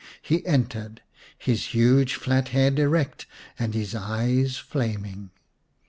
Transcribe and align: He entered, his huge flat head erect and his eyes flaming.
He 0.23 0.43
entered, 0.47 1.03
his 1.37 1.75
huge 1.75 2.15
flat 2.15 2.47
head 2.47 2.79
erect 2.79 3.27
and 3.59 3.75
his 3.75 3.93
eyes 3.93 4.57
flaming. 4.57 5.29